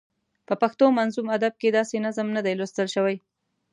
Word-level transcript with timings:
په 0.47 0.53
پښتو 0.61 0.85
منظوم 0.97 1.27
ادب 1.37 1.53
کې 1.61 1.69
داسې 1.77 1.95
نظم 2.05 2.27
نه 2.35 2.41
دی 2.45 2.53
لوستل 2.59 2.87
شوی. 2.95 3.15